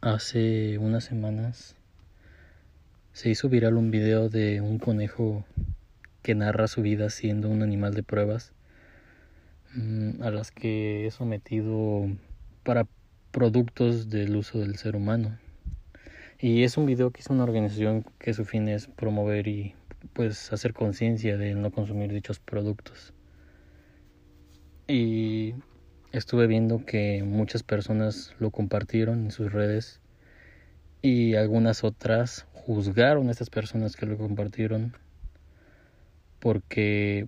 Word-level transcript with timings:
Hace 0.00 0.78
unas 0.78 1.02
semanas 1.02 1.74
se 3.12 3.30
hizo 3.30 3.48
viral 3.48 3.76
un 3.76 3.90
video 3.90 4.28
de 4.28 4.60
un 4.60 4.78
conejo 4.78 5.44
que 6.22 6.36
narra 6.36 6.68
su 6.68 6.82
vida 6.82 7.10
siendo 7.10 7.48
un 7.48 7.64
animal 7.64 7.94
de 7.94 8.04
pruebas 8.04 8.52
mm, 9.74 10.22
a 10.22 10.30
las 10.30 10.52
que 10.52 11.08
es 11.08 11.14
sometido 11.14 12.06
para 12.62 12.86
productos 13.32 14.08
del 14.08 14.36
uso 14.36 14.60
del 14.60 14.76
ser 14.76 14.94
humano. 14.94 15.36
Y 16.38 16.62
es 16.62 16.76
un 16.76 16.86
video 16.86 17.10
que 17.10 17.20
hizo 17.22 17.32
una 17.32 17.42
organización 17.42 18.04
que 18.20 18.34
su 18.34 18.44
fin 18.44 18.68
es 18.68 18.86
promover 18.86 19.48
y 19.48 19.74
pues 20.12 20.52
hacer 20.52 20.74
conciencia 20.74 21.36
de 21.36 21.56
no 21.56 21.72
consumir 21.72 22.12
dichos 22.12 22.38
productos. 22.38 23.12
Y 24.86 25.54
estuve 26.12 26.46
viendo 26.46 26.84
que 26.84 27.22
muchas 27.22 27.62
personas 27.62 28.34
lo 28.38 28.50
compartieron 28.50 29.24
en 29.24 29.30
sus 29.30 29.52
redes 29.52 30.00
y 31.02 31.34
algunas 31.34 31.84
otras 31.84 32.46
juzgaron 32.54 33.28
a 33.28 33.30
estas 33.30 33.50
personas 33.50 33.96
que 33.96 34.06
lo 34.06 34.16
compartieron 34.16 34.94
porque 36.40 37.26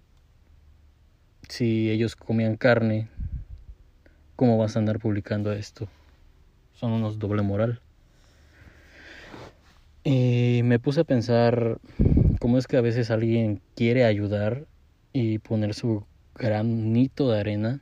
si 1.49 1.91
ellos 1.91 2.17
comían 2.17 2.57
carne, 2.57 3.09
¿cómo 4.37 4.57
vas 4.57 4.77
a 4.77 4.79
andar 4.79 4.99
publicando 4.99 5.53
esto? 5.53 5.89
Son 6.75 6.93
unos 6.93 7.19
doble 7.19 7.43
moral. 7.43 7.81
Y 10.05 10.63
me 10.65 10.79
puse 10.79 11.01
a 11.01 11.05
pensar 11.05 11.79
cómo 12.39 12.57
es 12.57 12.67
que 12.67 12.77
a 12.77 12.81
veces 12.81 13.11
alguien 13.11 13.61
quiere 13.75 14.05
ayudar 14.05 14.67
y 15.13 15.39
poner 15.39 15.75
su 15.75 16.05
granito 16.35 17.31
de 17.31 17.41
arena 17.41 17.81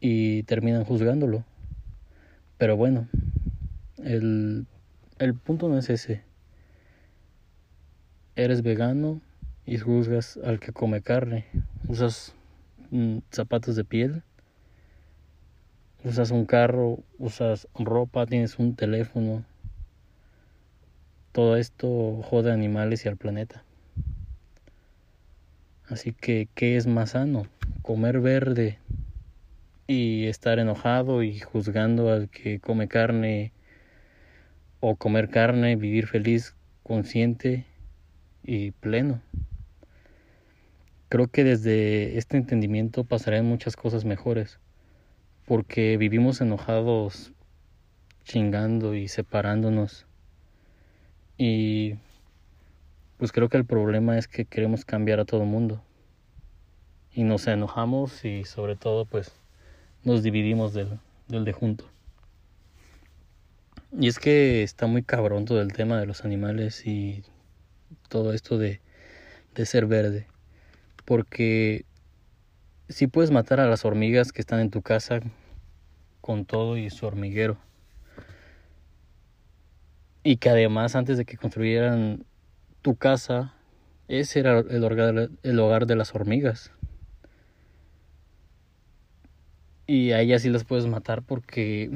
y 0.00 0.42
terminan 0.44 0.84
juzgándolo. 0.84 1.44
Pero 2.58 2.76
bueno, 2.76 3.08
el, 4.02 4.66
el 5.18 5.34
punto 5.34 5.68
no 5.68 5.78
es 5.78 5.90
ese. 5.90 6.22
Eres 8.36 8.62
vegano 8.62 9.20
y 9.66 9.78
juzgas 9.78 10.38
al 10.44 10.60
que 10.60 10.72
come 10.72 11.02
carne. 11.02 11.46
Usas 11.88 12.34
mm, 12.90 13.18
zapatos 13.30 13.76
de 13.76 13.84
piel. 13.84 14.22
Usas 16.02 16.30
un 16.30 16.46
carro, 16.46 17.00
usas 17.18 17.68
ropa, 17.74 18.26
tienes 18.26 18.58
un 18.58 18.74
teléfono. 18.74 19.44
Todo 21.32 21.56
esto 21.56 22.22
jode 22.22 22.50
a 22.50 22.54
animales 22.54 23.04
y 23.04 23.08
al 23.08 23.16
planeta. 23.16 23.64
Así 25.86 26.12
que, 26.12 26.48
¿qué 26.54 26.76
es 26.76 26.86
más 26.86 27.10
sano? 27.10 27.46
Comer 27.82 28.20
verde 28.20 28.78
y 29.90 30.28
estar 30.28 30.60
enojado 30.60 31.24
y 31.24 31.40
juzgando 31.40 32.12
al 32.12 32.28
que 32.28 32.60
come 32.60 32.86
carne 32.86 33.52
o 34.78 34.94
comer 34.94 35.30
carne, 35.30 35.74
vivir 35.74 36.06
feliz, 36.06 36.54
consciente 36.84 37.66
y 38.44 38.70
pleno. 38.70 39.20
Creo 41.08 41.26
que 41.26 41.42
desde 41.42 42.18
este 42.18 42.36
entendimiento 42.36 43.02
pasarán 43.02 43.46
muchas 43.46 43.74
cosas 43.74 44.04
mejores, 44.04 44.60
porque 45.44 45.96
vivimos 45.96 46.40
enojados, 46.40 47.32
chingando 48.22 48.94
y 48.94 49.08
separándonos. 49.08 50.06
Y 51.36 51.96
pues 53.18 53.32
creo 53.32 53.48
que 53.48 53.56
el 53.56 53.64
problema 53.64 54.18
es 54.18 54.28
que 54.28 54.44
queremos 54.44 54.84
cambiar 54.84 55.18
a 55.18 55.24
todo 55.24 55.44
mundo. 55.44 55.82
Y 57.12 57.24
nos 57.24 57.48
enojamos 57.48 58.24
y 58.24 58.44
sobre 58.44 58.76
todo 58.76 59.04
pues 59.04 59.39
nos 60.04 60.22
dividimos 60.22 60.74
del, 60.74 60.98
del 61.28 61.44
de 61.44 61.52
junto. 61.52 61.84
Y 63.98 64.08
es 64.08 64.18
que 64.18 64.62
está 64.62 64.86
muy 64.86 65.02
cabrón 65.02 65.44
todo 65.44 65.60
el 65.60 65.72
tema 65.72 65.98
de 65.98 66.06
los 66.06 66.24
animales 66.24 66.86
y 66.86 67.24
todo 68.08 68.32
esto 68.32 68.56
de, 68.56 68.80
de 69.54 69.66
ser 69.66 69.86
verde. 69.86 70.26
Porque 71.04 71.84
si 72.88 73.06
puedes 73.06 73.30
matar 73.30 73.60
a 73.60 73.66
las 73.66 73.84
hormigas 73.84 74.32
que 74.32 74.40
están 74.40 74.60
en 74.60 74.70
tu 74.70 74.82
casa 74.82 75.20
con 76.20 76.44
todo 76.44 76.76
y 76.76 76.90
su 76.90 77.06
hormiguero. 77.06 77.58
Y 80.22 80.36
que 80.36 80.50
además 80.50 80.94
antes 80.94 81.16
de 81.16 81.24
que 81.24 81.36
construyeran 81.36 82.24
tu 82.82 82.94
casa, 82.94 83.54
ese 84.08 84.40
era 84.40 84.58
el 84.58 84.84
hogar, 84.84 85.30
el 85.42 85.58
hogar 85.58 85.86
de 85.86 85.96
las 85.96 86.14
hormigas. 86.14 86.72
Y 89.92 90.12
a 90.12 90.20
ellas 90.20 90.42
sí 90.42 90.50
las 90.50 90.62
puedes 90.62 90.86
matar 90.86 91.22
porque 91.22 91.90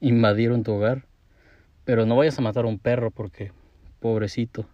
invadieron 0.00 0.62
tu 0.62 0.72
hogar. 0.72 1.04
Pero 1.84 2.06
no 2.06 2.16
vayas 2.16 2.38
a 2.38 2.40
matar 2.40 2.64
a 2.64 2.68
un 2.68 2.78
perro 2.78 3.10
porque, 3.10 3.52
pobrecito. 4.00 4.66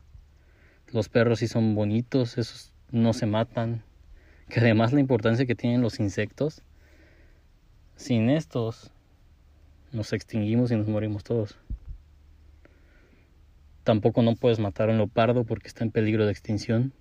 Los 0.93 1.09
perros 1.09 1.41
sí 1.41 1.49
son 1.49 1.75
bonitos, 1.75 2.39
esos 2.39 2.73
no 2.93 3.15
se 3.15 3.27
matan. 3.27 3.83
Que 4.49 4.61
además 4.61 4.93
la 4.93 5.01
importancia 5.01 5.45
que 5.45 5.57
tienen 5.57 5.83
los 5.83 5.99
insectos. 5.99 6.63
Sin 7.97 8.31
estos 8.31 8.93
nos 9.91 10.13
extinguimos 10.13 10.71
y 10.71 10.77
nos 10.77 10.87
morimos 10.87 11.25
todos. 11.25 11.59
Tampoco 13.83 14.23
no 14.23 14.37
puedes 14.37 14.61
matar 14.61 14.89
a 14.89 14.93
un 14.93 14.99
leopardo 14.99 15.43
porque 15.43 15.67
está 15.67 15.83
en 15.83 15.91
peligro 15.91 16.27
de 16.27 16.31
extinción. 16.31 16.93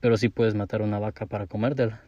Pero 0.00 0.18
sí 0.18 0.28
puedes 0.28 0.54
matar 0.54 0.82
a 0.82 0.84
una 0.84 0.98
vaca 0.98 1.24
para 1.24 1.46
comértela. 1.46 2.02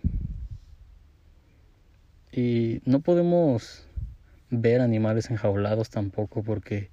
Y 2.33 2.81
no 2.85 3.01
podemos 3.01 3.87
ver 4.51 4.81
animales 4.81 5.31
enjaulados 5.31 5.91
tampoco 5.91 6.43
porque 6.43 6.91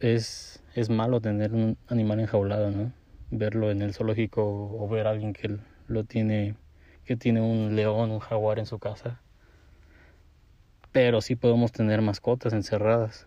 es, 0.00 0.62
es 0.74 0.90
malo 0.90 1.20
tener 1.20 1.54
un 1.54 1.78
animal 1.86 2.20
enjaulado, 2.20 2.70
¿no? 2.70 2.92
Verlo 3.30 3.70
en 3.70 3.80
el 3.80 3.94
zoológico 3.94 4.42
o 4.44 4.88
ver 4.88 5.06
a 5.06 5.10
alguien 5.10 5.32
que 5.32 5.58
lo 5.86 6.04
tiene, 6.04 6.56
que 7.04 7.16
tiene 7.16 7.40
un 7.40 7.76
león, 7.76 8.10
un 8.10 8.18
jaguar 8.18 8.58
en 8.58 8.66
su 8.66 8.78
casa. 8.78 9.20
Pero 10.92 11.22
sí 11.22 11.36
podemos 11.36 11.72
tener 11.72 12.02
mascotas 12.02 12.52
encerradas, 12.52 13.26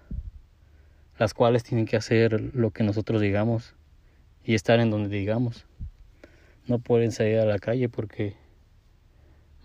las 1.18 1.34
cuales 1.34 1.64
tienen 1.64 1.86
que 1.86 1.98
hacer 1.98 2.56
lo 2.56 2.70
que 2.70 2.84
nosotros 2.84 3.20
digamos 3.20 3.74
y 4.44 4.54
estar 4.54 4.80
en 4.80 4.92
donde 4.92 5.10
digamos. 5.10 5.66
No 6.68 6.80
pueden 6.80 7.12
salir 7.12 7.40
a 7.40 7.46
la 7.46 7.60
calle 7.60 7.90
porque 7.90 8.36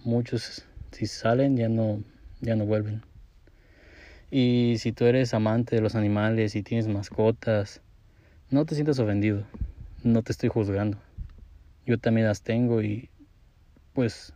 muchos 0.04 0.66
si 0.90 1.06
salen 1.06 1.56
ya 1.56 1.68
no 1.68 2.02
ya 2.40 2.56
no 2.56 2.66
vuelven. 2.66 3.02
Y 4.30 4.76
si 4.78 4.92
tú 4.92 5.04
eres 5.04 5.34
amante 5.34 5.76
de 5.76 5.82
los 5.82 5.94
animales 5.94 6.56
y 6.56 6.62
tienes 6.62 6.88
mascotas, 6.88 7.82
no 8.50 8.64
te 8.64 8.74
sientas 8.74 8.98
ofendido. 8.98 9.44
No 10.02 10.22
te 10.22 10.32
estoy 10.32 10.48
juzgando. 10.48 10.98
Yo 11.86 11.98
también 11.98 12.26
las 12.26 12.42
tengo 12.42 12.82
y 12.82 13.10
pues 13.92 14.32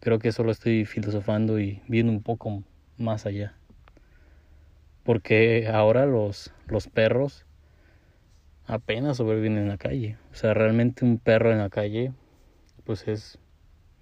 creo 0.00 0.18
que 0.18 0.30
solo 0.30 0.52
estoy 0.52 0.84
filosofando 0.84 1.58
y 1.58 1.82
viendo 1.88 2.12
un 2.12 2.22
poco 2.22 2.62
más 2.98 3.26
allá. 3.26 3.54
Porque 5.04 5.68
ahora 5.72 6.04
los, 6.04 6.52
los 6.66 6.86
perros 6.86 7.46
apenas 8.66 9.16
sobreviven 9.16 9.56
en 9.56 9.68
la 9.68 9.78
calle. 9.78 10.18
O 10.32 10.34
sea, 10.34 10.52
realmente 10.52 11.04
un 11.04 11.18
perro 11.18 11.50
en 11.50 11.58
la 11.58 11.70
calle 11.70 12.12
pues 12.84 13.08
es 13.08 13.38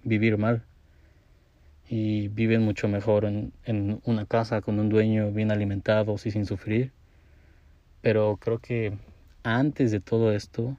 vivir 0.07 0.37
mal 0.37 0.63
y 1.89 2.27
viven 2.29 2.63
mucho 2.63 2.87
mejor 2.87 3.25
en, 3.25 3.53
en 3.65 4.01
una 4.03 4.25
casa 4.25 4.61
con 4.61 4.79
un 4.79 4.89
dueño 4.89 5.31
bien 5.31 5.51
alimentado 5.51 6.15
y 6.23 6.31
sin 6.31 6.45
sufrir. 6.45 6.91
Pero 8.01 8.37
creo 8.37 8.59
que 8.59 8.97
antes 9.43 9.91
de 9.91 9.99
todo 9.99 10.31
esto, 10.31 10.77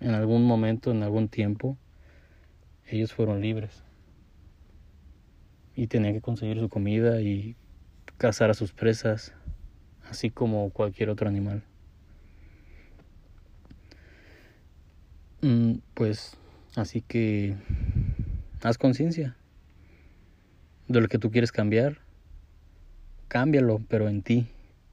en 0.00 0.10
algún 0.10 0.44
momento, 0.44 0.90
en 0.90 1.02
algún 1.02 1.28
tiempo, 1.28 1.76
ellos 2.88 3.12
fueron 3.12 3.40
libres. 3.40 3.84
Y 5.76 5.86
tenían 5.86 6.14
que 6.14 6.20
conseguir 6.20 6.58
su 6.58 6.68
comida 6.68 7.20
y 7.20 7.56
cazar 8.18 8.50
a 8.50 8.54
sus 8.54 8.72
presas, 8.72 9.32
así 10.08 10.30
como 10.30 10.70
cualquier 10.70 11.10
otro 11.10 11.28
animal. 11.28 11.62
Mm, 15.42 15.76
pues 15.94 16.36
así 16.76 17.02
que 17.02 17.56
haz 18.62 18.78
conciencia 18.78 19.36
de 20.88 21.00
lo 21.00 21.08
que 21.08 21.18
tú 21.18 21.30
quieres 21.30 21.52
cambiar, 21.52 21.98
cámbialo, 23.28 23.80
pero 23.88 24.08
en 24.08 24.22
ti. 24.22 24.48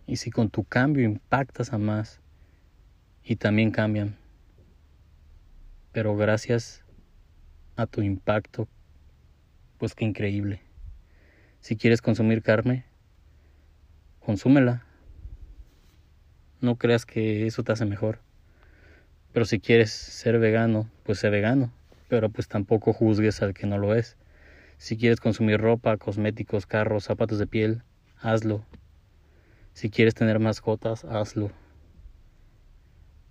Y 0.06 0.18
si 0.18 0.32
con 0.32 0.50
tu 0.50 0.64
cambio 0.64 1.04
impactas 1.04 1.74
a 1.74 1.78
más 1.78 2.22
y 3.24 3.36
también 3.36 3.72
cambian, 3.72 4.16
pero 5.92 6.16
gracias 6.16 6.86
a 7.76 7.88
tu 7.88 8.02
impacto, 8.02 8.68
pues 9.78 9.96
qué 9.96 10.06
increíble. 10.06 10.62
Si 11.60 11.76
quieres 11.76 12.02
consumir 12.02 12.42
carne, 12.42 12.86
consúmela. 14.20 14.86
No 16.62 16.76
creas 16.78 17.06
que 17.06 17.48
eso 17.48 17.64
te 17.64 17.72
hace 17.72 17.86
mejor. 17.86 18.27
Pero 19.38 19.46
si 19.46 19.60
quieres 19.60 19.92
ser 19.92 20.40
vegano, 20.40 20.90
pues 21.04 21.20
sé 21.20 21.30
vegano. 21.30 21.72
Pero 22.08 22.32
pues 22.32 22.48
tampoco 22.48 22.92
juzgues 22.92 23.44
al 23.44 23.54
que 23.54 23.68
no 23.68 23.78
lo 23.78 23.94
es 23.94 24.18
Si 24.80 24.98
quieres 24.98 25.20
consumir 25.20 25.62
ropa, 25.62 25.96
cosméticos, 25.98 26.66
carros, 26.66 27.04
zapatos 27.04 27.38
de 27.38 27.46
piel, 27.46 27.84
hazlo. 28.20 28.66
Si 29.74 29.92
quieres 29.92 30.16
tener 30.16 30.40
mascotas, 30.40 31.06
hazlo. 31.06 31.52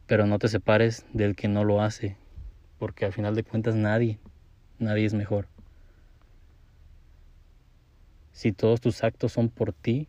Pero 0.06 0.26
no 0.26 0.38
te 0.38 0.46
separes 0.46 1.04
del 1.12 1.34
que 1.34 1.48
no 1.48 1.64
lo 1.64 1.82
hace, 1.82 2.16
porque 2.78 3.04
al 3.04 3.12
final 3.12 3.34
de 3.34 3.42
cuentas 3.42 3.74
nadie, 3.74 4.20
nadie 4.78 5.06
es 5.06 5.14
mejor. 5.14 5.48
Si 8.30 8.52
todos 8.52 8.80
tus 8.80 9.02
actos 9.02 9.32
son 9.32 9.48
por 9.48 9.72
ti 9.72 10.06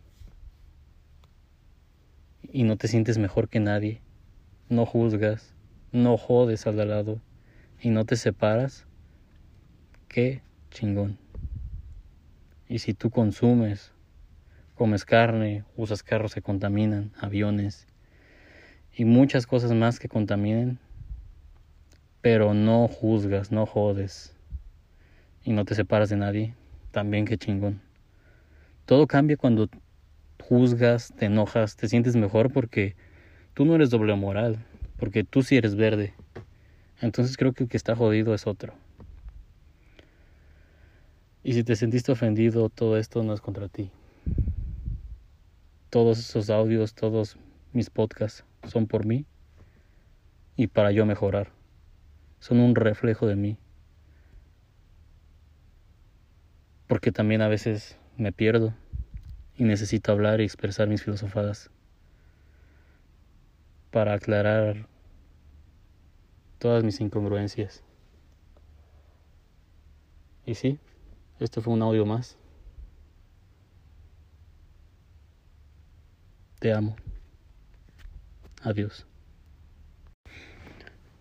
y 2.44 2.66
no 2.66 2.78
te 2.78 2.88
sientes 2.88 3.18
mejor 3.18 3.50
que 3.50 3.60
nadie, 3.60 4.00
no 4.70 4.86
juzgas, 4.86 5.57
no 5.98 6.18
jodes 6.18 6.66
al 6.68 6.78
lado 6.78 7.20
y 7.82 7.90
no 7.90 8.06
te 8.06 8.16
separas, 8.16 8.86
qué 10.08 10.42
chingón. 10.72 11.18
Y 12.70 12.80
si 12.80 12.94
tú 12.94 13.10
consumes, 13.10 13.92
comes 14.76 15.06
carne, 15.06 15.64
usas 15.76 16.04
carros 16.04 16.34
que 16.34 16.42
contaminan, 16.42 17.12
aviones 17.20 17.88
y 18.96 19.06
muchas 19.06 19.46
cosas 19.46 19.74
más 19.74 20.00
que 20.00 20.08
contaminen, 20.08 20.80
pero 22.22 22.54
no 22.54 22.88
juzgas, 22.88 23.52
no 23.52 23.66
jodes 23.66 24.36
y 25.44 25.54
no 25.54 25.66
te 25.66 25.76
separas 25.76 26.10
de 26.10 26.18
nadie, 26.18 26.54
también 26.92 27.26
qué 27.26 27.38
chingón. 27.38 27.82
Todo 28.86 29.08
cambia 29.08 29.38
cuando 29.38 29.70
juzgas, 30.44 31.14
te 31.18 31.26
enojas, 31.26 31.76
te 31.76 31.88
sientes 31.88 32.16
mejor 32.16 32.52
porque 32.52 32.96
tú 33.54 33.66
no 33.66 33.76
eres 33.76 33.90
doble 33.90 34.16
moral, 34.16 34.66
porque 34.98 35.24
tú 35.24 35.44
sí 35.44 35.58
eres 35.58 35.76
verde. 35.76 36.14
Entonces 37.02 37.38
creo 37.38 37.54
que 37.54 37.64
el 37.64 37.70
que 37.70 37.78
está 37.78 37.96
jodido 37.96 38.34
es 38.34 38.48
otro. 38.48 38.74
Y 41.44 41.54
si 41.54 41.64
te 41.64 41.76
sentiste 41.76 42.12
ofendido, 42.12 42.70
todo 42.70 42.98
esto 42.98 43.24
no 43.24 43.34
es 43.34 43.42
contra 43.42 43.70
ti. 43.70 43.92
Todos 45.90 46.20
esos 46.20 46.50
audios, 46.50 46.94
todos 46.94 47.38
mis 47.72 47.90
podcasts 47.90 48.44
son 48.68 48.88
por 48.88 49.06
mí 49.06 49.26
y 50.56 50.68
para 50.68 50.92
yo 50.92 51.06
mejorar. 51.06 51.52
Son 52.40 52.60
un 52.60 52.76
reflejo 52.76 53.28
de 53.28 53.36
mí. 53.36 53.58
Porque 56.88 57.12
también 57.12 57.42
a 57.42 57.48
veces 57.48 57.98
me 58.18 58.32
pierdo 58.32 58.74
y 59.58 59.64
necesito 59.64 60.12
hablar 60.12 60.42
y 60.42 60.44
expresar 60.44 60.88
mis 60.88 61.04
filosofadas 61.04 61.70
para 63.92 64.14
aclarar 64.14 64.88
todas 66.60 66.84
mis 66.84 67.00
incongruencias. 67.02 67.84
Y 70.46 70.56
sí, 70.56 70.80
este 71.40 71.62
fue 71.62 71.74
un 71.74 71.82
audio 71.82 72.06
más. 72.06 72.38
Te 76.60 76.74
amo. 76.74 76.96
Adiós. 78.64 79.06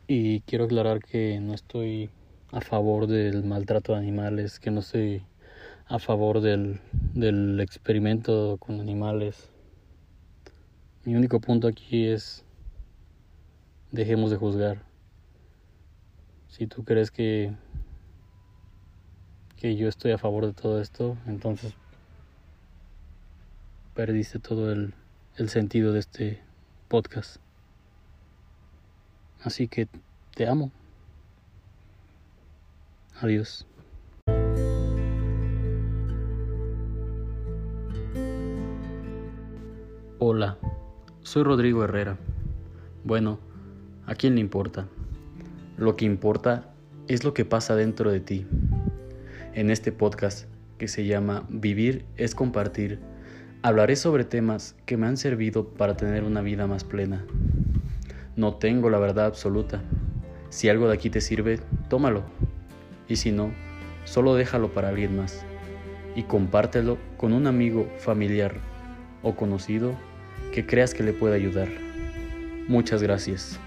Y 0.09 0.41
quiero 0.43 0.65
aclarar 0.65 1.01
que 1.01 1.41
no 1.41 1.53
estoy 1.53 2.11
a 2.53 2.61
favor 2.61 3.07
del 3.07 3.45
maltrato 3.45 3.93
de 3.93 3.99
animales, 3.99 4.61
que 4.61 4.71
no 4.71 4.81
estoy 4.81 5.23
a 5.87 5.99
favor 5.99 6.41
del, 6.41 6.81
del 7.13 7.61
experimento 7.61 8.57
con 8.59 8.81
animales. 8.81 9.51
Mi 11.05 11.15
único 11.17 11.41
punto 11.41 11.69
aquí 11.69 12.07
es 12.07 12.46
dejemos 13.93 14.31
de 14.31 14.37
juzgar. 14.37 14.83
Si 16.49 16.67
tú 16.67 16.85
crees 16.85 17.11
que 17.11 17.55
que 19.57 19.75
yo 19.75 19.89
estoy 19.89 20.13
a 20.13 20.19
favor 20.19 20.47
de 20.47 20.53
todo 20.53 20.81
esto, 20.81 21.17
entonces 21.27 21.75
perdiste 23.95 24.39
todo 24.39 24.71
el, 24.71 24.93
el 25.37 25.49
sentido 25.49 25.93
de 25.93 26.01
este 26.01 26.43
podcast. 26.89 27.39
Así 29.43 29.67
que 29.67 29.89
te 30.35 30.47
amo. 30.47 30.71
Adiós. 33.21 33.67
Hola, 40.19 40.59
soy 41.23 41.45
Rodrigo 41.45 41.83
Herrera. 41.85 42.19
Bueno, 43.05 43.39
¿a 44.07 44.15
quién 44.15 44.37
le 44.37 44.41
importa? 44.41 44.87
Lo 45.77 45.97
que 45.97 46.05
importa 46.05 46.73
es 47.09 47.25
lo 47.25 47.35
que 47.35 47.45
pasa 47.45 47.75
dentro 47.75 48.11
de 48.11 48.21
ti. 48.21 48.47
En 49.53 49.71
este 49.71 49.93
podcast, 49.93 50.47
que 50.79 50.89
se 50.89 51.07
llama 51.07 51.47
Vivir 51.49 52.05
es 52.17 52.35
compartir, 52.35 53.01
hablaré 53.63 53.97
sobre 53.97 54.25
temas 54.25 54.77
que 54.87 54.97
me 54.97 55.07
han 55.07 55.17
servido 55.17 55.69
para 55.69 55.97
tener 55.97 56.25
una 56.25 56.41
vida 56.41 56.67
más 56.67 56.85
plena. 56.85 57.25
No 58.37 58.55
tengo 58.55 58.91
la 58.91 58.99
verdad 58.99 59.27
absoluta. 59.27 59.83
Si 60.51 60.69
algo 60.69 60.89
de 60.89 60.95
aquí 60.95 61.11
te 61.11 61.21
sirve, 61.21 61.59
tómalo. 61.89 62.23
Y 63.09 63.17
si 63.17 63.33
no, 63.33 63.51
solo 64.05 64.35
déjalo 64.35 64.73
para 64.73 64.91
alguien 64.91 65.17
más. 65.17 65.45
Y 66.15 66.23
compártelo 66.23 66.99
con 67.17 67.33
un 67.33 67.47
amigo, 67.47 67.91
familiar 67.99 68.55
o 69.23 69.35
conocido 69.35 69.95
que 70.53 70.67
creas 70.67 70.95
que 70.95 71.03
le 71.03 71.13
pueda 71.13 71.35
ayudar. 71.35 71.69
Muchas 72.69 73.03
gracias. 73.03 73.59